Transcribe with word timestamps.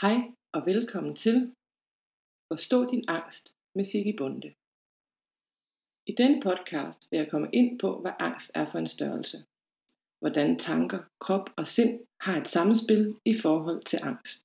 Hej 0.00 0.16
og 0.52 0.66
velkommen 0.66 1.16
til 1.16 1.54
Forstå 2.52 2.90
din 2.90 3.04
angst 3.08 3.54
med 3.74 3.84
Sigge 3.84 4.14
Bunde. 4.18 4.54
I 6.06 6.12
denne 6.20 6.42
podcast 6.42 7.00
vil 7.10 7.18
jeg 7.18 7.30
komme 7.30 7.48
ind 7.52 7.78
på, 7.78 8.00
hvad 8.00 8.12
angst 8.18 8.50
er 8.54 8.70
for 8.70 8.78
en 8.78 8.88
størrelse. 8.88 9.38
Hvordan 10.20 10.58
tanker, 10.58 11.00
krop 11.20 11.50
og 11.56 11.66
sind 11.66 12.06
har 12.20 12.40
et 12.40 12.48
samspil 12.48 13.16
i 13.24 13.34
forhold 13.42 13.82
til 13.90 13.98
angst. 14.02 14.42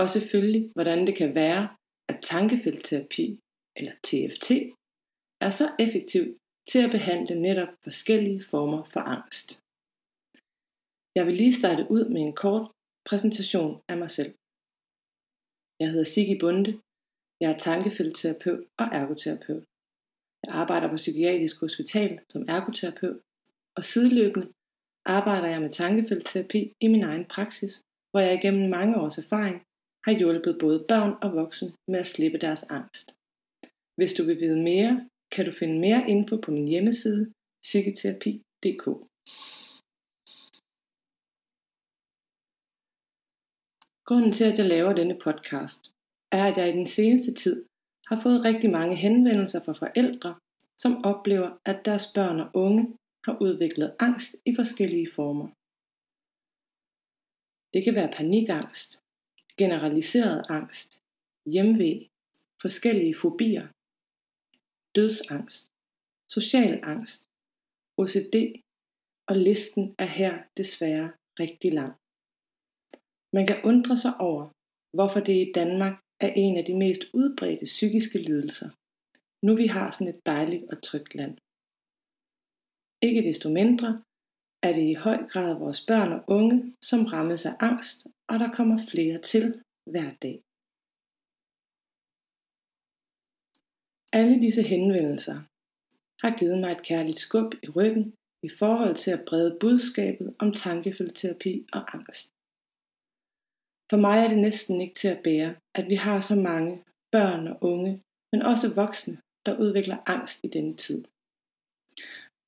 Og 0.00 0.06
selvfølgelig, 0.10 0.72
hvordan 0.74 1.06
det 1.06 1.16
kan 1.16 1.34
være, 1.34 1.76
at 2.08 2.18
tankefeltterapi, 2.22 3.40
eller 3.76 3.94
TFT, 4.06 4.48
er 5.40 5.50
så 5.50 5.66
effektiv 5.78 6.24
til 6.70 6.78
at 6.84 6.90
behandle 6.90 7.42
netop 7.42 7.72
forskellige 7.84 8.42
former 8.50 8.82
for 8.92 9.00
angst. 9.00 9.48
Jeg 11.14 11.26
vil 11.26 11.34
lige 11.34 11.58
starte 11.60 11.86
ud 11.90 12.04
med 12.08 12.20
en 12.20 12.36
kort 12.44 12.66
præsentation 13.08 13.80
af 13.88 13.96
mig 14.02 14.10
selv. 14.10 14.32
Jeg 15.80 15.88
hedder 15.90 16.04
Sigge 16.14 16.38
Bunde. 16.40 16.72
Jeg 17.40 17.50
er 17.52 17.58
tankefeltterapeut 17.58 18.64
og 18.80 18.86
ergoterapeut. 19.00 19.64
Jeg 20.44 20.54
arbejder 20.62 20.88
på 20.88 20.96
Psykiatrisk 20.96 21.60
Hospital 21.60 22.20
som 22.28 22.44
ergoterapeut, 22.48 23.20
og 23.76 23.84
sideløbende 23.84 24.46
arbejder 25.04 25.48
jeg 25.48 25.60
med 25.62 25.72
tankefeltterapi 25.72 26.72
i 26.80 26.88
min 26.88 27.02
egen 27.02 27.24
praksis, 27.24 27.82
hvor 28.10 28.20
jeg 28.20 28.34
igennem 28.34 28.70
mange 28.70 28.96
års 29.02 29.18
erfaring 29.18 29.56
har 30.04 30.12
hjulpet 30.18 30.58
både 30.60 30.84
børn 30.88 31.12
og 31.22 31.32
voksne 31.40 31.72
med 31.88 31.98
at 31.98 32.06
slippe 32.06 32.38
deres 32.38 32.62
angst. 32.62 33.14
Hvis 33.96 34.12
du 34.14 34.22
vil 34.24 34.40
vide 34.40 34.62
mere, 34.62 35.08
kan 35.32 35.44
du 35.46 35.52
finde 35.52 35.78
mere 35.80 36.08
info 36.08 36.36
på 36.36 36.50
min 36.50 36.68
hjemmeside 36.68 37.32
psykoterapi.dk. 37.62 38.84
Grunden 44.08 44.32
til, 44.32 44.44
at 44.44 44.58
jeg 44.58 44.66
laver 44.66 44.92
denne 44.92 45.18
podcast, 45.24 45.92
er, 46.32 46.44
at 46.44 46.56
jeg 46.56 46.68
i 46.68 46.78
den 46.80 46.86
seneste 46.86 47.34
tid 47.34 47.64
har 48.06 48.20
fået 48.22 48.44
rigtig 48.44 48.70
mange 48.70 48.96
henvendelser 48.96 49.64
fra 49.64 49.72
forældre, 49.72 50.38
som 50.76 51.04
oplever, 51.04 51.58
at 51.64 51.84
deres 51.84 52.06
børn 52.14 52.40
og 52.40 52.50
unge 52.54 52.98
har 53.24 53.38
udviklet 53.40 53.96
angst 53.98 54.36
i 54.44 54.54
forskellige 54.54 55.10
former. 55.12 55.48
Det 57.72 57.84
kan 57.84 57.94
være 57.94 58.12
panikangst, 58.16 59.02
generaliseret 59.56 60.42
angst, 60.50 61.02
hjemve, 61.46 62.08
forskellige 62.62 63.16
fobier, 63.22 63.66
dødsangst, 64.94 65.72
social 66.28 66.80
angst, 66.82 67.26
OCD, 67.96 68.36
og 69.26 69.36
listen 69.36 69.94
er 69.98 70.10
her 70.20 70.42
desværre 70.56 71.12
rigtig 71.40 71.72
lang. 71.72 71.94
Man 73.36 73.46
kan 73.46 73.62
undre 73.64 73.98
sig 73.98 74.14
over, 74.20 74.44
hvorfor 74.96 75.20
det 75.20 75.36
i 75.48 75.52
Danmark 75.54 75.94
er 76.20 76.32
en 76.36 76.56
af 76.56 76.64
de 76.64 76.76
mest 76.84 77.02
udbredte 77.14 77.64
psykiske 77.64 78.18
lidelser, 78.18 78.70
nu 79.46 79.56
vi 79.56 79.66
har 79.66 79.90
sådan 79.90 80.14
et 80.14 80.26
dejligt 80.26 80.64
og 80.72 80.82
trygt 80.82 81.14
land. 81.14 81.38
Ikke 83.02 83.22
desto 83.28 83.48
mindre 83.60 84.02
er 84.62 84.72
det 84.72 84.90
i 84.90 84.94
høj 84.94 85.18
grad 85.32 85.58
vores 85.58 85.86
børn 85.86 86.12
og 86.12 86.24
unge, 86.26 86.76
som 86.82 87.04
rammes 87.04 87.46
af 87.46 87.54
angst, 87.60 88.06
og 88.30 88.38
der 88.38 88.54
kommer 88.56 88.86
flere 88.90 89.18
til 89.22 89.62
hver 89.92 90.10
dag. 90.22 90.42
Alle 94.12 94.40
disse 94.40 94.62
henvendelser 94.62 95.38
har 96.22 96.38
givet 96.38 96.58
mig 96.58 96.72
et 96.72 96.82
kærligt 96.82 97.18
skub 97.18 97.54
i 97.62 97.68
ryggen 97.76 98.14
i 98.42 98.48
forhold 98.48 98.94
til 98.96 99.10
at 99.10 99.24
brede 99.28 99.58
budskabet 99.60 100.36
om 100.38 100.52
tankefeltterapi 100.52 101.66
og 101.72 101.94
angst. 101.94 102.37
For 103.90 103.96
mig 103.96 104.18
er 104.24 104.28
det 104.28 104.38
næsten 104.38 104.80
ikke 104.80 104.94
til 104.94 105.08
at 105.08 105.22
bære, 105.24 105.56
at 105.74 105.88
vi 105.88 105.94
har 105.94 106.20
så 106.20 106.34
mange 106.34 106.84
børn 107.12 107.46
og 107.48 107.58
unge, 107.62 108.02
men 108.32 108.42
også 108.42 108.74
voksne, 108.74 109.20
der 109.46 109.58
udvikler 109.58 109.98
angst 110.06 110.44
i 110.44 110.48
denne 110.48 110.76
tid. 110.76 111.04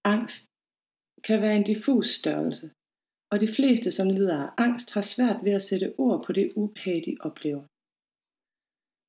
Angst 0.05 0.45
kan 1.27 1.43
være 1.43 1.57
en 1.57 1.69
diffus 1.71 2.09
størrelse, 2.21 2.71
og 3.33 3.41
de 3.41 3.49
fleste, 3.57 3.91
som 3.93 4.09
lider 4.09 4.39
af 4.45 4.51
angst, 4.67 4.91
har 4.91 5.05
svært 5.15 5.45
ved 5.45 5.53
at 5.53 5.63
sætte 5.63 5.95
ord 5.99 6.25
på 6.25 6.33
det 6.33 6.53
ubehag, 6.57 7.03
de 7.07 7.17
oplever. 7.21 7.65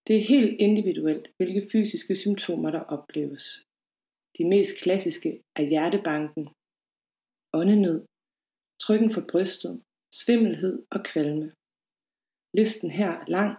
Det 0.07 0.15
er 0.17 0.29
helt 0.33 0.53
individuelt, 0.67 1.25
hvilke 1.37 1.69
fysiske 1.71 2.15
symptomer, 2.15 2.71
der 2.71 2.83
opleves. 2.95 3.43
De 4.37 4.43
mest 4.53 4.73
klassiske 4.83 5.41
er 5.55 5.63
hjertebanken, 5.71 6.45
åndenød, 7.53 7.99
trykken 8.83 9.11
for 9.13 9.23
brystet, 9.31 9.83
svimmelhed 10.21 10.85
og 10.91 11.03
kvalme. 11.03 11.47
Listen 12.53 12.91
her 12.91 13.11
er 13.11 13.25
lang, 13.27 13.57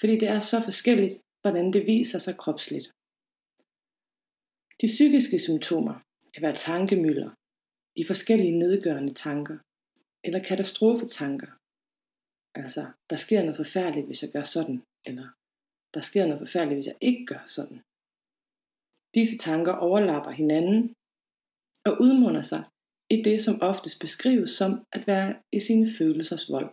fordi 0.00 0.14
det 0.18 0.28
er 0.28 0.40
så 0.40 0.58
forskelligt, 0.64 1.14
hvordan 1.42 1.72
det 1.72 1.86
viser 1.86 2.18
sig 2.18 2.36
kropsligt. 2.36 2.86
De 4.80 4.86
psykiske 4.86 5.38
symptomer 5.38 5.94
kan 6.34 6.42
være 6.42 6.56
tankemøller, 6.56 7.30
de 7.96 8.06
forskellige 8.06 8.58
nedgørende 8.58 9.14
tanker, 9.14 9.58
eller 10.24 10.40
katastrofetanker. 10.48 11.50
Altså, 12.54 12.82
der 13.10 13.16
sker 13.16 13.42
noget 13.42 13.56
forfærdeligt, 13.56 14.06
hvis 14.06 14.22
jeg 14.22 14.30
gør 14.30 14.44
sådan, 14.44 14.82
eller 15.08 15.28
der 15.94 16.00
sker 16.00 16.26
noget 16.26 16.40
forfærdeligt, 16.40 16.78
hvis 16.78 16.86
jeg 16.86 16.98
ikke 17.00 17.26
gør 17.26 17.42
sådan. 17.46 17.80
Disse 19.14 19.38
tanker 19.38 19.72
overlapper 19.72 20.30
hinanden 20.30 20.94
og 21.88 21.92
udmunder 22.00 22.42
sig 22.42 22.64
i 23.10 23.22
det, 23.22 23.42
som 23.42 23.62
oftest 23.62 24.00
beskrives 24.00 24.50
som 24.50 24.70
at 24.92 25.06
være 25.06 25.42
i 25.52 25.60
sine 25.60 25.86
følelsers 25.98 26.50
vold 26.50 26.70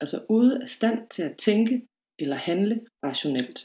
altså 0.00 0.26
ude 0.36 0.62
af 0.62 0.68
stand 0.68 1.08
til 1.14 1.22
at 1.22 1.38
tænke 1.46 1.74
eller 2.22 2.36
handle 2.36 2.76
rationelt. 3.04 3.58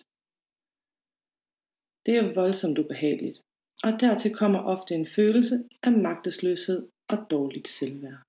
Det 2.06 2.14
er 2.18 2.34
voldsomt 2.40 2.78
ubehageligt, 2.84 3.38
og 3.86 3.92
dertil 4.04 4.32
kommer 4.42 4.60
ofte 4.74 4.92
en 4.96 5.08
følelse 5.18 5.56
af 5.84 5.92
magtesløshed 5.92 6.80
og 7.14 7.18
dårligt 7.34 7.68
selvværd. 7.68 8.22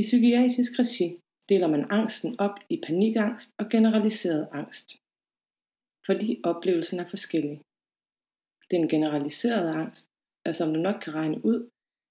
I 0.00 0.02
psykiatrisk 0.08 0.72
regi 0.82 1.08
deler 1.50 1.68
man 1.74 1.84
angsten 2.00 2.40
op 2.46 2.56
i 2.74 2.76
panikangst 2.86 3.48
og 3.60 3.64
generaliseret 3.74 4.44
angst, 4.60 4.88
fordi 6.06 6.28
oplevelsen 6.50 6.98
er 7.00 7.08
forskellig. 7.14 7.56
Den 8.72 8.82
generaliserede 8.94 9.70
angst 9.82 10.04
er, 10.48 10.52
som 10.52 10.68
du 10.74 10.80
nok 10.80 10.98
kan 11.04 11.14
regne 11.20 11.38
ud, 11.50 11.58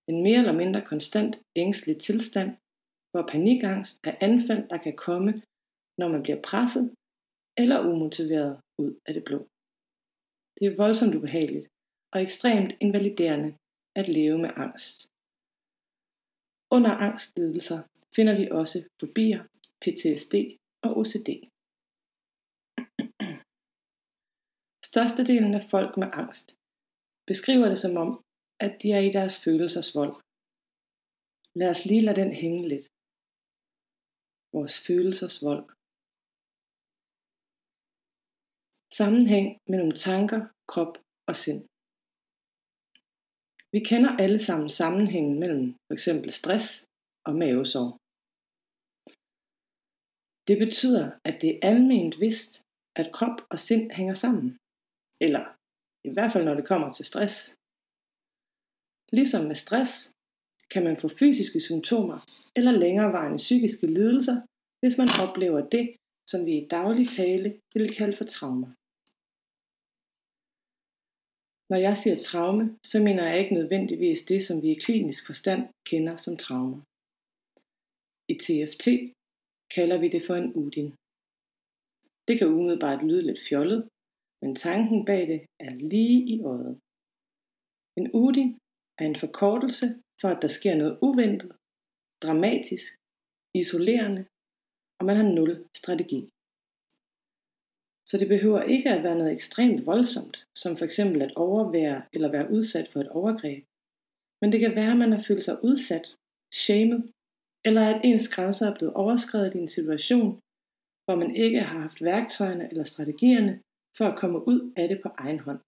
en 0.08 0.24
mere 0.24 0.40
eller 0.40 0.60
mindre 0.62 0.82
konstant 0.92 1.34
ængstelig 1.56 1.98
tilstand, 2.00 2.50
hvor 3.12 3.28
panikangst 3.32 4.00
er 4.04 4.16
anfald, 4.22 4.70
der 4.70 4.78
kan 4.78 4.96
komme, 4.96 5.32
når 5.98 6.08
man 6.08 6.24
bliver 6.24 6.42
presset 6.42 6.96
eller 7.58 7.80
umotiveret 7.92 8.62
ud 8.78 9.00
af 9.06 9.14
det 9.14 9.24
blå. 9.24 9.40
Det 10.60 10.68
er 10.68 10.76
voldsomt 10.76 11.16
ubehageligt 11.16 11.68
og 12.14 12.22
ekstremt 12.22 12.72
invaliderende 12.80 13.58
at 13.96 14.08
leve 14.10 14.38
med 14.38 14.52
angst. 14.56 14.98
Under 16.76 16.92
angstlidelser 17.08 17.80
finder 18.16 18.36
vi 18.40 18.50
også 18.52 18.90
fobier, 19.00 19.42
PTSD 19.82 20.36
og 20.86 20.92
OCD. 21.00 21.30
Størstedelen 24.92 25.54
af 25.54 25.64
folk 25.70 25.98
med 25.98 26.10
angst 26.14 26.58
beskriver 27.28 27.68
det 27.70 27.80
som 27.80 27.98
om, 27.98 28.24
at 28.66 28.74
de 28.82 28.88
er 28.98 29.02
i 29.10 29.12
deres 29.18 29.36
følelsers 29.44 29.90
vold. 30.00 30.16
Lad 31.60 31.70
os 31.74 31.86
lige 31.90 32.06
lade 32.06 32.20
den 32.22 32.34
hænge 32.42 32.64
lidt. 32.72 32.86
Vores 34.56 34.76
følelsers 34.88 35.38
vold. 35.48 35.66
Sammenhæng 39.00 39.48
mellem 39.72 39.94
tanker, 40.08 40.42
krop 40.72 40.94
og 41.30 41.36
sind. 41.44 41.62
Vi 43.74 43.80
kender 43.92 44.12
alle 44.24 44.40
sammen 44.48 44.70
sammenhængen 44.82 45.36
mellem 45.42 45.66
f.eks. 45.88 46.08
stress 46.40 46.68
og 47.28 47.34
mavesår. 47.44 47.90
Det 50.48 50.58
betyder, 50.66 51.06
at 51.30 51.36
det 51.42 51.50
er 51.52 51.60
alment 51.72 52.14
vist, 52.26 52.52
at 53.02 53.14
krop 53.18 53.38
og 53.52 53.60
sind 53.68 53.86
hænger 53.98 54.16
sammen. 54.24 54.48
Eller 55.26 55.44
i 56.08 56.10
hvert 56.14 56.32
fald 56.34 56.46
når 56.46 56.56
det 56.58 56.68
kommer 56.72 56.94
til 56.94 57.06
stress. 57.06 57.36
Ligesom 59.12 59.46
med 59.46 59.56
stress, 59.56 59.94
kan 60.74 60.84
man 60.84 60.98
få 61.02 61.08
fysiske 61.20 61.60
symptomer 61.62 62.20
eller 62.56 62.72
længerevarende 62.72 63.38
psykiske 63.38 63.88
lidelser, 63.88 64.38
hvis 64.80 64.98
man 64.98 65.10
oplever 65.26 65.62
det, 65.76 65.86
som 66.32 66.46
vi 66.46 66.54
i 66.58 66.68
daglig 66.68 67.08
tale 67.10 67.62
vil 67.74 67.96
kalde 67.96 68.18
for 68.18 68.26
traumer. 68.26 68.72
Når 71.72 71.80
jeg 71.88 71.98
siger 71.98 72.18
traume, 72.20 72.66
så 72.92 72.98
mener 73.06 73.24
jeg 73.28 73.40
ikke 73.40 73.54
nødvendigvis 73.60 74.22
det, 74.32 74.40
som 74.48 74.62
vi 74.62 74.70
i 74.72 74.82
klinisk 74.86 75.26
forstand 75.26 75.62
kender 75.90 76.16
som 76.18 76.38
traumer. 76.38 76.82
I 78.32 78.34
TFT 78.44 78.88
kalder 79.76 79.98
vi 80.00 80.08
det 80.10 80.24
for 80.28 80.36
en 80.36 80.54
udin. 80.54 80.90
Det 82.28 82.34
kan 82.38 82.48
umiddelbart 82.48 83.06
lyde 83.10 83.26
lidt 83.28 83.42
fjollet, 83.50 83.90
men 84.42 84.56
tanken 84.56 85.06
bag 85.06 85.22
det 85.32 85.42
er 85.60 85.74
lige 85.94 86.20
i 86.34 86.36
øjet. 86.54 86.80
En 88.00 88.08
udin 88.24 88.61
er 89.02 89.06
en 89.06 89.20
forkortelse 89.20 89.88
for, 90.22 90.28
at 90.28 90.42
der 90.42 90.48
sker 90.48 90.76
noget 90.76 90.98
uventet, 91.02 91.52
dramatisk, 92.24 92.90
isolerende, 93.54 94.26
og 95.00 95.06
man 95.06 95.18
har 95.18 95.28
nul 95.38 95.52
strategi. 95.76 96.30
Så 98.10 98.18
det 98.18 98.28
behøver 98.28 98.62
ikke 98.64 98.90
at 98.90 99.04
være 99.04 99.18
noget 99.18 99.34
ekstremt 99.34 99.86
voldsomt, 99.86 100.46
som 100.62 100.78
for 100.78 100.86
eksempel 100.86 101.22
at 101.22 101.36
overvære 101.36 102.02
eller 102.14 102.32
være 102.32 102.52
udsat 102.52 102.88
for 102.90 103.00
et 103.00 103.10
overgreb. 103.10 103.64
Men 104.42 104.52
det 104.52 104.60
kan 104.60 104.76
være, 104.76 104.92
at 104.92 104.98
man 104.98 105.12
har 105.12 105.24
følt 105.28 105.44
sig 105.44 105.64
udsat, 105.64 106.16
shamed, 106.54 107.02
eller 107.66 107.84
at 107.92 108.02
ens 108.04 108.30
grænser 108.30 108.66
er 108.68 108.76
blevet 108.78 108.94
overskrevet 108.94 109.56
i 109.56 109.58
en 109.58 109.68
situation, 109.78 110.40
hvor 111.06 111.16
man 111.16 111.36
ikke 111.36 111.60
har 111.60 111.80
haft 111.80 112.04
værktøjerne 112.04 112.70
eller 112.72 112.84
strategierne 112.84 113.54
for 113.98 114.06
at 114.06 114.20
komme 114.20 114.48
ud 114.48 114.74
af 114.78 114.88
det 114.88 115.00
på 115.04 115.10
egen 115.18 115.40
hånd. 115.40 115.60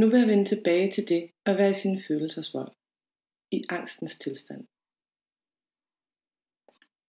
Nu 0.00 0.04
vil 0.10 0.20
jeg 0.20 0.28
vende 0.28 0.48
tilbage 0.52 0.88
til 0.92 1.04
det 1.12 1.22
at 1.48 1.54
være 1.60 1.70
i 1.70 1.80
sine 1.82 2.02
følelsers 2.06 2.54
vold, 2.54 2.72
i 3.56 3.58
angstens 3.76 4.18
tilstand. 4.24 4.62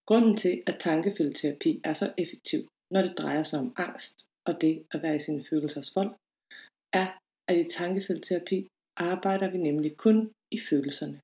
Grunden 0.10 0.36
til, 0.44 0.56
at 0.70 0.78
tankefeltterapi 0.88 1.72
er 1.90 1.94
så 2.02 2.08
effektiv, 2.24 2.62
når 2.94 3.02
det 3.02 3.18
drejer 3.18 3.44
sig 3.44 3.60
om 3.60 3.74
angst 3.86 4.16
og 4.48 4.54
det 4.62 4.76
at 4.94 5.00
være 5.04 5.16
i 5.16 5.26
sine 5.26 5.44
følelsers 5.50 5.96
vold, 5.96 6.12
er, 7.02 7.08
at 7.50 7.58
i 7.64 7.70
tankefeltterapi 7.80 8.58
arbejder 9.12 9.48
vi 9.54 9.58
nemlig 9.58 9.92
kun 10.06 10.18
i 10.58 10.60
følelserne. 10.70 11.20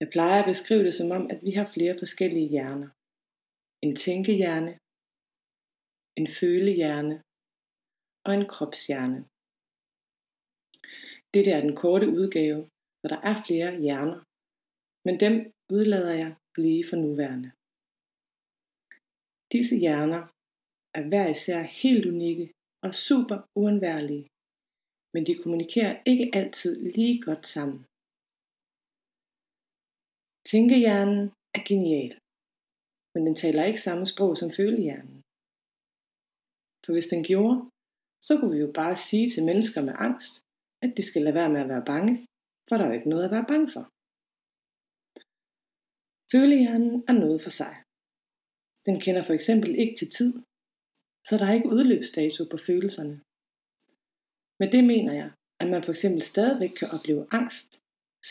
Jeg 0.00 0.08
plejer 0.14 0.38
at 0.42 0.50
beskrive 0.52 0.84
det 0.88 0.94
som 1.00 1.10
om, 1.18 1.24
at 1.32 1.40
vi 1.46 1.52
har 1.58 1.72
flere 1.74 1.98
forskellige 2.02 2.48
hjerner. 2.54 2.90
En 3.84 3.94
tænkehjerne, 4.04 4.72
en 6.20 6.28
følehjerne 6.40 7.16
og 8.26 8.32
en 8.38 8.46
kropshjerne. 8.52 9.20
Dette 11.36 11.52
er 11.56 11.62
den 11.66 11.76
korte 11.82 12.06
udgave, 12.18 12.60
for 13.00 13.08
der 13.12 13.20
er 13.30 13.36
flere 13.46 13.70
hjerner, 13.84 14.20
men 15.06 15.14
dem 15.24 15.34
udlader 15.76 16.14
jeg 16.22 16.30
lige 16.64 16.84
for 16.88 16.96
nuværende. 17.04 17.50
Disse 19.52 19.76
hjerner 19.84 20.22
er 20.98 21.02
hver 21.08 21.26
især 21.36 21.60
helt 21.82 22.06
unikke 22.12 22.46
og 22.84 22.92
super 23.06 23.38
uundværlige, 23.60 24.26
men 25.14 25.22
de 25.26 25.34
kommunikerer 25.42 25.94
ikke 26.10 26.26
altid 26.38 26.74
lige 26.96 27.16
godt 27.26 27.44
sammen. 27.54 27.80
Tænkehjernen 30.50 31.20
er 31.56 31.62
genial, 31.70 32.12
men 33.14 33.22
den 33.26 33.36
taler 33.42 33.64
ikke 33.64 33.86
samme 33.86 34.06
sprog 34.12 34.32
som 34.36 34.50
følehjernen. 34.58 35.18
For 36.84 36.92
hvis 36.92 37.12
den 37.14 37.22
gjorde, 37.30 37.56
så 38.26 38.32
kunne 38.36 38.52
vi 38.54 38.60
jo 38.64 38.70
bare 38.80 38.96
sige 39.08 39.28
til 39.30 39.44
mennesker 39.50 39.82
med 39.88 39.94
angst, 40.08 40.34
at 40.84 40.90
de 40.96 41.02
skal 41.02 41.22
lade 41.22 41.34
være 41.40 41.52
med 41.54 41.60
at 41.60 41.68
være 41.68 41.88
bange, 41.92 42.14
for 42.68 42.76
der 42.76 42.84
er 42.84 42.88
jo 42.88 42.98
ikke 42.98 43.12
noget 43.12 43.24
at 43.24 43.34
være 43.36 43.50
bange 43.52 43.68
for. 43.74 43.84
Følehjernen 46.32 47.04
er 47.08 47.16
noget 47.24 47.42
for 47.42 47.50
sig. 47.60 47.74
Den 48.86 48.96
kender 49.04 49.22
for 49.26 49.34
eksempel 49.38 49.70
ikke 49.82 49.96
til 49.96 50.10
tid, 50.18 50.32
så 51.26 51.32
der 51.38 51.46
er 51.46 51.54
ikke 51.58 51.74
udløbsdato 51.76 52.42
på 52.52 52.56
følelserne. 52.66 53.16
Med 54.60 54.68
det 54.74 54.84
mener 54.92 55.12
jeg, 55.20 55.30
at 55.60 55.68
man 55.72 55.82
for 55.84 55.92
eksempel 55.94 56.22
stadigvæk 56.22 56.72
kan 56.78 56.88
opleve 56.96 57.26
angst, 57.38 57.70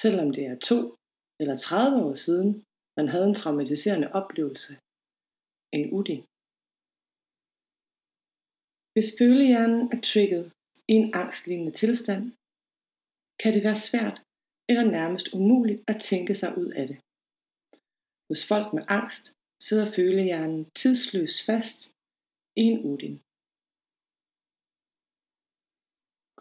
selvom 0.01 0.29
det 0.35 0.45
er 0.45 0.57
to 0.71 0.79
eller 1.39 1.57
30 1.57 2.03
år 2.05 2.15
siden, 2.15 2.65
man 2.97 3.07
havde 3.07 3.27
en 3.27 3.39
traumatiserende 3.41 4.09
oplevelse. 4.19 4.73
En 5.77 5.85
uding. 5.97 6.21
Hvis 8.93 9.09
følehjernen 9.19 9.81
er 9.93 10.01
trigget 10.11 10.45
i 10.91 10.93
en 11.01 11.07
angstlignende 11.21 11.73
tilstand, 11.81 12.23
kan 13.41 13.53
det 13.53 13.63
være 13.67 13.79
svært 13.89 14.17
eller 14.69 14.85
nærmest 14.97 15.27
umuligt 15.37 15.81
at 15.91 16.01
tænke 16.09 16.35
sig 16.41 16.57
ud 16.57 16.69
af 16.81 16.85
det. 16.87 16.97
Hos 18.29 18.41
folk 18.51 18.67
med 18.73 18.83
angst 18.97 19.23
sidder 19.67 19.87
følehjernen 19.97 20.61
tidsløst 20.81 21.45
fast 21.49 21.79
i 22.61 22.63
en 22.71 22.79
udin. 22.91 23.17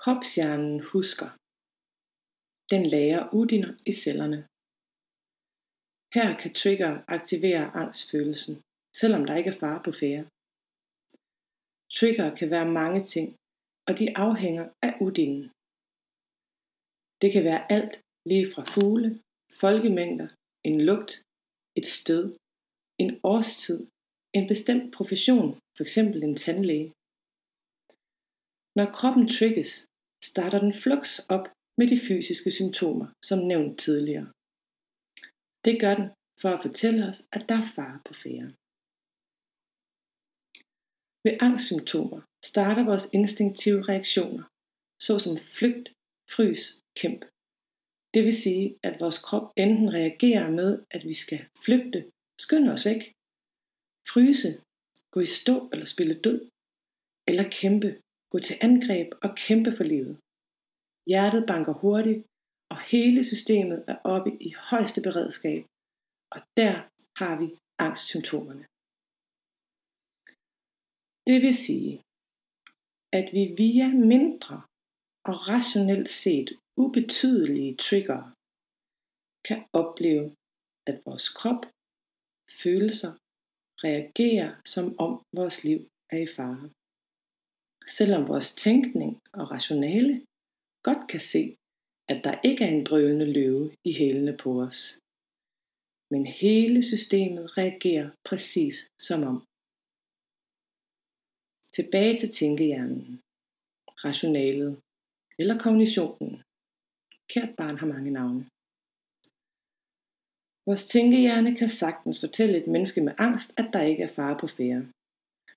Kropshjernen 0.00 0.76
husker. 0.92 1.28
Den 2.72 2.82
lærer 2.94 3.22
udiner 3.40 3.72
i 3.90 3.92
cellerne. 4.02 4.40
Her 6.16 6.28
kan 6.40 6.52
trigger 6.60 6.92
aktivere 7.16 7.66
angstfølelsen, 7.82 8.54
selvom 9.00 9.22
der 9.26 9.34
ikke 9.36 9.50
er 9.50 9.60
fare 9.62 9.80
på 9.86 9.92
færre. 10.00 10.24
Trigger 11.96 12.28
kan 12.38 12.48
være 12.54 12.68
mange 12.80 13.00
ting, 13.14 13.28
og 13.88 13.92
de 14.00 14.06
afhænger 14.26 14.66
af 14.86 14.92
udinden. 15.06 15.44
Det 17.22 17.28
kan 17.34 17.44
være 17.50 17.62
alt 17.76 17.94
lige 18.30 18.46
fra 18.52 18.64
fugle, 18.74 19.10
folkemængder, 19.62 20.28
en 20.68 20.76
lugt, 20.90 21.12
et 21.78 21.86
sted, 21.98 22.22
en 23.02 23.10
årstid, 23.32 23.80
en 24.38 24.44
bestemt 24.52 24.86
profession, 24.96 25.48
f.eks. 25.76 25.96
en 25.98 26.36
tandlæge. 26.44 26.90
Når 28.78 28.86
kroppen 28.98 29.26
trigges, 29.36 29.70
starter 30.30 30.58
den 30.64 30.74
flux 30.82 31.02
op 31.34 31.46
med 31.78 31.86
de 31.92 31.98
fysiske 32.08 32.50
symptomer, 32.58 33.06
som 33.28 33.38
nævnt 33.52 33.74
tidligere. 33.84 34.28
Det 35.64 35.74
gør 35.82 35.94
den 36.00 36.08
for 36.42 36.50
at 36.52 36.62
fortælle 36.66 37.00
os, 37.10 37.18
at 37.36 37.42
der 37.48 37.56
er 37.62 37.68
fare 37.76 37.98
på 38.06 38.12
færre. 38.22 38.48
Ved 41.24 41.34
angstsymptomer 41.46 42.20
starter 42.52 42.84
vores 42.90 43.06
instinktive 43.18 43.80
reaktioner, 43.90 44.44
såsom 45.06 45.34
flygt, 45.58 45.86
frys, 46.34 46.62
kæmp. 47.00 47.20
Det 48.14 48.22
vil 48.26 48.36
sige, 48.44 48.66
at 48.88 49.00
vores 49.02 49.18
krop 49.26 49.46
enten 49.56 49.88
reagerer 49.98 50.50
med, 50.58 50.70
at 50.90 51.02
vi 51.10 51.14
skal 51.14 51.40
flygte, 51.64 52.00
skynde 52.44 52.72
os 52.72 52.86
væk, 52.90 53.02
fryse, 54.12 54.50
gå 55.12 55.18
i 55.20 55.30
stå 55.38 55.56
eller 55.72 55.86
spille 55.86 56.16
død, 56.26 56.40
eller 57.28 57.46
kæmpe, 57.60 57.90
gå 58.32 58.38
til 58.46 58.56
angreb 58.68 59.08
og 59.24 59.30
kæmpe 59.44 59.70
for 59.76 59.84
livet. 59.92 60.14
Hjertet 61.10 61.42
banker 61.50 61.74
hurtigt, 61.82 62.20
og 62.72 62.78
hele 62.92 63.24
systemet 63.24 63.84
er 63.92 63.98
oppe 64.14 64.30
i 64.46 64.50
højeste 64.70 65.00
beredskab, 65.06 65.62
og 66.34 66.40
der 66.60 66.74
har 67.20 67.34
vi 67.40 67.46
angstsymptomerne. 67.86 68.64
Det 71.28 71.38
vil 71.44 71.56
sige, 71.66 71.92
at 73.18 73.26
vi 73.36 73.44
via 73.62 73.88
mindre 74.14 74.56
og 75.28 75.36
rationelt 75.52 76.10
set 76.10 76.48
ubetydelige 76.76 77.76
trigger 77.86 78.22
kan 79.48 79.60
opleve, 79.72 80.26
at 80.88 80.96
vores 81.06 81.28
krop, 81.28 81.62
følelser 82.62 83.12
reagerer 83.86 84.50
som 84.74 84.86
om 85.04 85.12
vores 85.38 85.56
liv 85.64 85.80
er 86.14 86.20
i 86.26 86.28
fare. 86.36 86.70
Selvom 87.98 88.22
vores 88.32 88.54
tænkning 88.64 89.12
og 89.38 89.44
rationale 89.54 90.14
godt 90.86 91.02
kan 91.10 91.20
se, 91.20 91.42
at 92.12 92.18
der 92.24 92.40
ikke 92.48 92.64
er 92.64 92.72
en 92.76 92.84
brølende 92.88 93.32
løve 93.38 93.66
i 93.84 93.92
hælene 94.00 94.36
på 94.42 94.50
os. 94.66 94.98
Men 96.12 96.22
hele 96.26 96.82
systemet 96.82 97.44
reagerer 97.58 98.08
præcis 98.28 98.76
som 99.06 99.22
om. 99.22 99.36
Tilbage 101.76 102.18
til 102.18 102.30
tænkehjernen, 102.38 103.20
rationalet 104.04 104.72
eller 105.40 105.58
kognitionen. 105.58 106.42
Kært 107.32 107.52
barn 107.56 107.76
har 107.78 107.86
mange 107.94 108.10
navne. 108.10 108.42
Vores 110.66 110.84
tænkehjerne 110.94 111.56
kan 111.60 111.70
sagtens 111.82 112.20
fortælle 112.20 112.54
et 112.58 112.68
menneske 112.74 113.00
med 113.00 113.14
angst, 113.18 113.48
at 113.60 113.68
der 113.72 113.82
ikke 113.82 114.02
er 114.02 114.14
fare 114.18 114.36
på 114.40 114.46
færre. 114.46 114.82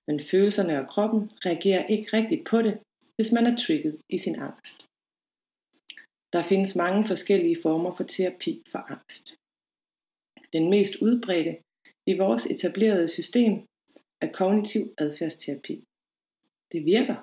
Men 0.06 0.16
følelserne 0.30 0.74
og 0.80 0.88
kroppen 0.88 1.20
reagerer 1.46 1.86
ikke 1.86 2.12
rigtigt 2.16 2.44
på 2.50 2.62
det, 2.62 2.74
hvis 3.16 3.32
man 3.32 3.46
er 3.46 3.56
trigget 3.56 3.94
i 4.08 4.18
sin 4.18 4.36
angst. 4.48 4.76
Der 6.32 6.42
findes 6.50 6.76
mange 6.76 7.08
forskellige 7.12 7.62
former 7.62 7.90
for 7.96 8.04
terapi 8.04 8.52
for 8.72 8.78
angst. 8.94 9.24
Den 10.52 10.70
mest 10.70 10.94
udbredte 11.06 11.52
i 12.10 12.12
vores 12.22 12.44
etablerede 12.46 13.08
system 13.08 13.52
er 14.24 14.32
kognitiv 14.32 14.82
adfærdsterapi. 14.98 15.84
Det 16.72 16.84
virker, 16.84 17.18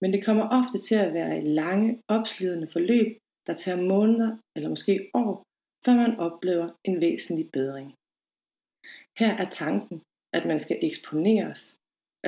men 0.00 0.12
det 0.12 0.24
kommer 0.24 0.44
ofte 0.60 0.78
til 0.88 0.94
at 0.94 1.14
være 1.14 1.38
et 1.38 1.48
lange, 1.62 2.02
opslidende 2.08 2.68
forløb, 2.74 3.10
der 3.46 3.54
tager 3.56 3.88
måneder 3.94 4.38
eller 4.56 4.68
måske 4.68 5.10
år, 5.14 5.42
før 5.84 5.94
man 5.94 6.18
oplever 6.26 6.68
en 6.84 7.00
væsentlig 7.00 7.46
bedring. 7.52 7.88
Her 9.20 9.32
er 9.42 9.50
tanken, 9.50 10.02
at 10.36 10.44
man 10.46 10.60
skal 10.60 10.78
eksponeres, 10.82 11.62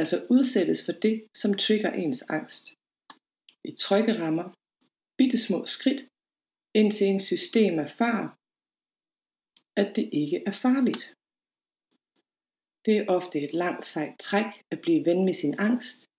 altså 0.00 0.26
udsættes 0.30 0.80
for 0.86 0.92
det, 0.92 1.16
som 1.40 1.54
trigger 1.54 1.92
ens 1.92 2.22
angst. 2.22 2.64
I 3.64 3.72
trygge 3.84 4.12
rammer, 4.22 4.46
bitte 5.18 5.38
små 5.46 5.66
skridt, 5.76 6.00
indtil 6.74 7.06
ens 7.06 7.26
system 7.32 7.78
erfarer, 7.78 8.28
at 9.80 9.96
det 9.96 10.06
ikke 10.22 10.38
er 10.46 10.56
farligt. 10.66 11.02
Det 12.84 12.92
er 12.96 13.08
ofte 13.18 13.36
et 13.46 13.54
langt 13.62 13.86
sejt 13.86 14.16
træk 14.26 14.50
at 14.72 14.80
blive 14.84 15.04
ven 15.08 15.24
med 15.24 15.34
sin 15.34 15.54
angst, 15.68 16.09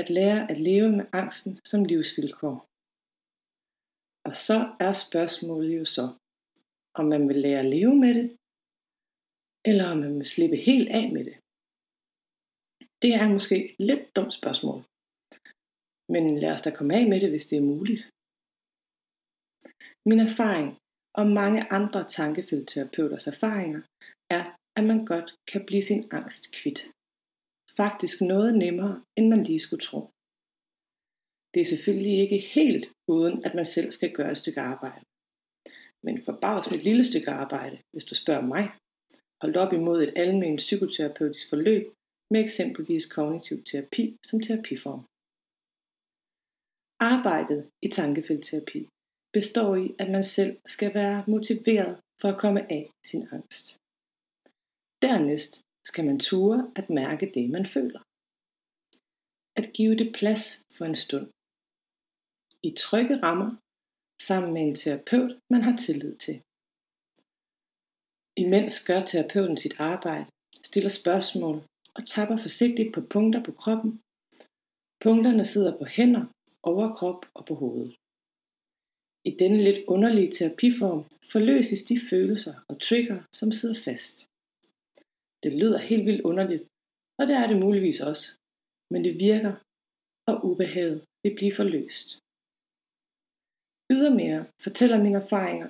at 0.00 0.10
lære 0.10 0.50
at 0.50 0.58
leve 0.68 0.90
med 0.98 1.06
angsten 1.12 1.60
som 1.64 1.84
livsvilkår. 1.84 2.56
Og 4.28 4.34
så 4.46 4.58
er 4.86 4.92
spørgsmålet 5.06 5.78
jo 5.78 5.84
så, 5.84 6.04
om 6.98 7.04
man 7.12 7.28
vil 7.28 7.36
lære 7.36 7.60
at 7.60 7.70
leve 7.76 7.96
med 8.04 8.14
det, 8.18 8.36
eller 9.64 9.86
om 9.92 9.98
man 9.98 10.14
vil 10.18 10.26
slippe 10.26 10.56
helt 10.56 10.88
af 10.88 11.06
med 11.12 11.24
det. 11.28 11.36
Det 13.02 13.10
er 13.20 13.28
måske 13.28 13.56
et 13.64 13.74
lidt 13.88 14.16
dumt 14.16 14.34
spørgsmål. 14.40 14.80
Men 16.14 16.24
lad 16.42 16.52
os 16.54 16.62
da 16.62 16.70
komme 16.70 16.94
af 16.98 17.04
med 17.08 17.20
det, 17.20 17.30
hvis 17.30 17.46
det 17.46 17.58
er 17.58 17.70
muligt. 17.74 18.02
Min 20.08 20.20
erfaring 20.28 20.68
og 21.18 21.26
mange 21.26 21.60
andre 21.78 22.08
tankefeltterapeuters 22.08 23.26
erfaringer 23.26 23.82
er, 24.30 24.44
at 24.76 24.84
man 24.84 25.04
godt 25.04 25.28
kan 25.50 25.66
blive 25.66 25.82
sin 25.82 26.02
angst 26.18 26.44
kvidt. 26.58 26.80
Faktisk 27.76 28.20
noget 28.20 28.58
nemmere, 28.58 29.02
end 29.16 29.28
man 29.28 29.42
lige 29.44 29.60
skulle 29.60 29.84
tro. 29.84 30.00
Det 31.54 31.60
er 31.60 31.64
selvfølgelig 31.64 32.18
ikke 32.18 32.38
helt 32.38 32.86
uden, 33.08 33.44
at 33.44 33.54
man 33.54 33.66
selv 33.66 33.92
skal 33.92 34.12
gøre 34.12 34.32
et 34.32 34.38
stykke 34.38 34.60
arbejde. 34.60 35.04
Men 36.04 36.14
med 36.26 36.72
et 36.78 36.84
lille 36.84 37.04
stykke 37.04 37.30
arbejde, 37.30 37.78
hvis 37.92 38.04
du 38.04 38.14
spørger 38.14 38.46
mig, 38.54 38.64
holdt 39.42 39.56
op 39.56 39.72
imod 39.72 40.02
et 40.02 40.12
almindeligt 40.16 40.66
psykoterapeutisk 40.66 41.48
forløb 41.50 41.84
med 42.30 42.40
eksempelvis 42.44 43.06
kognitiv 43.06 43.64
terapi 43.64 44.16
som 44.28 44.40
terapiform. 44.40 45.02
Arbejdet 47.00 47.70
i 47.82 47.88
tankefeltterapi 47.88 48.88
består 49.32 49.76
i, 49.76 49.94
at 49.98 50.10
man 50.10 50.24
selv 50.24 50.56
skal 50.66 50.94
være 50.94 51.24
motiveret 51.28 52.00
for 52.20 52.28
at 52.28 52.40
komme 52.40 52.72
af 52.72 52.90
sin 53.06 53.28
angst. 53.32 53.66
Dernæst 55.02 55.63
skal 55.84 56.04
man 56.04 56.20
ture 56.20 56.72
at 56.76 56.90
mærke 56.90 57.26
det, 57.34 57.50
man 57.50 57.66
føler. 57.66 58.00
At 59.56 59.72
give 59.76 59.94
det 60.00 60.14
plads 60.18 60.44
for 60.76 60.84
en 60.84 60.98
stund. 61.04 61.26
I 62.62 62.70
trygge 62.84 63.22
rammer, 63.22 63.50
sammen 64.28 64.50
med 64.54 64.62
en 64.62 64.74
terapeut, 64.74 65.32
man 65.50 65.62
har 65.62 65.76
tillid 65.76 66.14
til. 66.24 66.36
Imens 68.36 68.84
gør 68.88 69.00
terapeuten 69.06 69.58
sit 69.58 69.80
arbejde, 69.80 70.26
stiller 70.62 70.90
spørgsmål 70.90 71.56
og 71.96 72.02
tapper 72.06 72.38
forsigtigt 72.42 72.94
på 72.94 73.00
punkter 73.12 73.42
på 73.44 73.52
kroppen. 73.52 74.00
Punkterne 75.04 75.44
sidder 75.44 75.78
på 75.78 75.84
hænder, 75.84 76.24
overkrop 76.62 77.20
og 77.34 77.46
på 77.46 77.54
hovedet. 77.54 77.94
I 79.24 79.30
denne 79.40 79.58
lidt 79.66 79.84
underlige 79.86 80.32
terapiform 80.32 81.04
forløses 81.32 81.82
de 81.82 82.00
følelser 82.10 82.54
og 82.68 82.80
trigger, 82.80 83.22
som 83.32 83.52
sidder 83.52 83.82
fast. 83.84 84.26
Det 85.44 85.52
lyder 85.60 85.78
helt 85.90 86.06
vildt 86.08 86.26
underligt, 86.30 86.64
og 87.18 87.24
det 87.28 87.36
er 87.42 87.46
det 87.48 87.58
muligvis 87.64 88.00
også, 88.10 88.26
men 88.92 89.00
det 89.06 89.14
virker, 89.28 89.54
og 90.30 90.34
ubehaget 90.48 90.98
vil 91.22 91.34
blive 91.38 91.54
forløst. 91.60 92.08
Ydermere 93.94 94.40
fortæller 94.64 94.98
mine 95.04 95.18
erfaringer, 95.24 95.68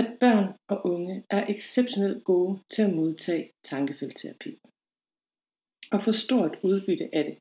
at 0.00 0.08
børn 0.22 0.48
og 0.72 0.78
unge 0.92 1.14
er 1.36 1.42
exceptionelt 1.54 2.24
gode 2.30 2.54
til 2.72 2.82
at 2.82 2.94
modtage 3.00 3.44
tankefeltterapi 3.72 4.52
og 5.94 5.98
få 6.06 6.12
stort 6.24 6.54
udbytte 6.68 7.06
af 7.18 7.24
det, 7.28 7.36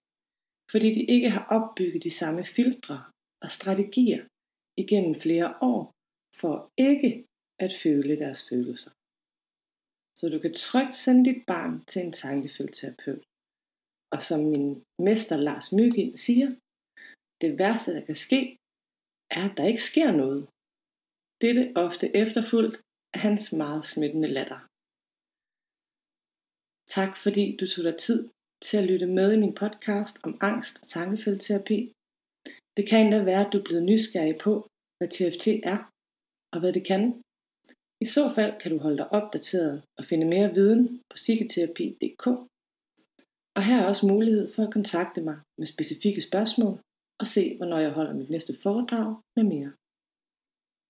fordi 0.72 0.88
de 0.98 1.04
ikke 1.16 1.30
har 1.36 1.46
opbygget 1.56 2.04
de 2.08 2.18
samme 2.22 2.44
filtre 2.58 2.98
og 3.44 3.50
strategier 3.58 4.22
igennem 4.84 5.16
flere 5.26 5.50
år 5.72 5.82
for 6.42 6.56
ikke 6.90 7.12
at 7.66 7.72
føle 7.84 8.14
deres 8.24 8.42
følelser. 8.50 8.92
Så 10.18 10.24
du 10.34 10.40
kan 10.40 10.54
trygt 10.54 10.96
sende 11.04 11.24
dit 11.30 11.42
barn 11.52 11.74
til 11.90 12.00
en 12.02 12.14
tankefeltterapeut. 12.24 13.24
Og 14.14 14.22
som 14.30 14.40
min 14.54 14.84
mester 15.08 15.38
Lars 15.48 15.68
Mygind 15.78 16.14
siger, 16.26 16.50
det 17.42 17.52
værste 17.60 17.90
der 17.96 18.06
kan 18.10 18.20
ske, 18.26 18.42
er 19.38 19.44
at 19.50 19.58
der 19.58 19.66
ikke 19.72 19.88
sker 19.92 20.12
noget. 20.12 20.42
Dette 21.44 21.64
ofte 21.86 22.06
efterfulgt 22.24 22.76
af 23.14 23.20
hans 23.28 23.46
meget 23.62 23.84
smittende 23.86 24.30
latter. 24.38 24.60
Tak 26.96 27.12
fordi 27.24 27.44
du 27.60 27.66
tog 27.68 27.84
dig 27.90 27.98
tid 28.08 28.20
til 28.66 28.78
at 28.78 28.88
lytte 28.92 29.08
med 29.18 29.28
i 29.34 29.40
min 29.44 29.56
podcast 29.64 30.16
om 30.24 30.38
angst 30.42 30.76
og 30.82 30.88
tankefeltterapi. 30.88 31.80
Det 32.78 32.84
kan 32.90 33.00
endda 33.02 33.24
være, 33.24 33.46
at 33.46 33.54
du 33.54 33.58
er 33.60 33.68
blevet 33.68 33.84
nysgerrig 33.92 34.38
på, 34.46 34.54
hvad 34.98 35.10
TFT 35.16 35.48
er 35.74 35.80
og 36.54 36.60
hvad 36.60 36.74
det 36.74 36.86
kan. 36.92 37.02
I 38.02 38.06
så 38.06 38.24
fald 38.36 38.54
kan 38.62 38.72
du 38.72 38.78
holde 38.78 38.98
dig 38.98 39.14
opdateret 39.14 39.84
og 39.98 40.06
finde 40.06 40.26
mere 40.26 40.54
viden 40.54 41.02
på 41.10 41.16
psykoterapi.dk. 41.16 42.26
Og 43.58 43.64
her 43.68 43.78
er 43.82 43.88
også 43.88 44.08
mulighed 44.08 44.54
for 44.54 44.64
at 44.64 44.74
kontakte 44.74 45.22
mig 45.22 45.38
med 45.58 45.68
specifikke 45.68 46.22
spørgsmål 46.22 46.80
og 47.22 47.28
se, 47.28 47.58
hvornår 47.58 47.80
jeg 47.80 47.92
holder 47.92 48.14
mit 48.14 48.30
næste 48.30 48.54
foredrag 48.64 49.16
med 49.36 49.44
mere. 49.44 49.72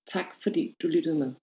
Tak 0.08 0.30
fordi 0.44 0.76
du 0.82 0.88
lyttede 0.88 1.20
med. 1.24 1.34